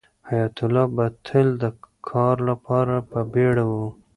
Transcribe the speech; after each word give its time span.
حیات 0.29 0.57
الله 0.65 0.85
به 0.95 1.05
تل 1.27 1.47
د 1.61 1.65
کار 2.09 2.35
لپاره 2.49 2.95
په 3.09 3.19
بیړه 3.33 3.63
و. 3.71 3.73